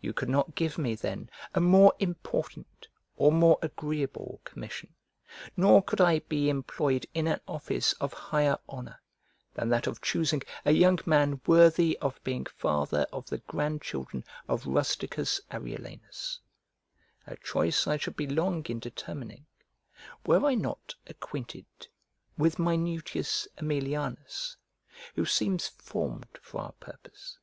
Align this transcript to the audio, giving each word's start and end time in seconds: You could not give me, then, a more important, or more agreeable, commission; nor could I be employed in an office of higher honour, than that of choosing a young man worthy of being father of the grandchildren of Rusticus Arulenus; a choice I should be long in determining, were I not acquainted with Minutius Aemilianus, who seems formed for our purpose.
You 0.00 0.14
could 0.14 0.30
not 0.30 0.54
give 0.54 0.78
me, 0.78 0.94
then, 0.94 1.28
a 1.54 1.60
more 1.60 1.92
important, 1.98 2.88
or 3.18 3.30
more 3.30 3.58
agreeable, 3.60 4.40
commission; 4.42 4.94
nor 5.58 5.82
could 5.82 6.00
I 6.00 6.20
be 6.20 6.48
employed 6.48 7.04
in 7.12 7.26
an 7.26 7.40
office 7.46 7.92
of 8.00 8.14
higher 8.14 8.56
honour, 8.66 9.02
than 9.52 9.68
that 9.68 9.86
of 9.86 10.00
choosing 10.00 10.40
a 10.64 10.72
young 10.72 11.00
man 11.04 11.42
worthy 11.46 11.98
of 11.98 12.18
being 12.24 12.46
father 12.46 13.04
of 13.12 13.28
the 13.28 13.40
grandchildren 13.46 14.24
of 14.48 14.64
Rusticus 14.66 15.38
Arulenus; 15.50 16.38
a 17.26 17.36
choice 17.36 17.86
I 17.86 17.98
should 17.98 18.16
be 18.16 18.26
long 18.26 18.64
in 18.70 18.78
determining, 18.78 19.44
were 20.24 20.46
I 20.46 20.54
not 20.54 20.94
acquainted 21.06 21.66
with 22.38 22.58
Minutius 22.58 23.46
Aemilianus, 23.58 24.56
who 25.14 25.26
seems 25.26 25.68
formed 25.68 26.38
for 26.40 26.62
our 26.62 26.72
purpose. 26.72 27.38